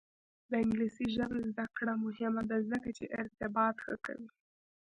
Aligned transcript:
د 0.49 0.51
انګلیسي 0.63 1.05
ژبې 1.15 1.39
زده 1.49 1.65
کړه 1.77 1.93
مهمه 2.05 2.43
ده 2.49 2.57
ځکه 2.71 2.89
چې 2.97 3.05
ارتباط 3.21 3.75
ښه 3.85 3.95
کوي. 4.05 4.29